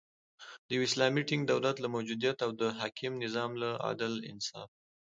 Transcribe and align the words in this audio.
د 0.67 0.69
یو 0.75 0.81
اسلامی 0.89 1.21
ټینګ 1.29 1.43
دولت 1.45 1.75
له 1.79 1.87
موجودیت 1.95 2.37
او 2.45 2.51
د 2.61 2.63
حاکم 2.79 3.13
نظام 3.23 3.51
له 3.61 3.69
عدل، 3.89 4.13
انصاف 4.31 4.69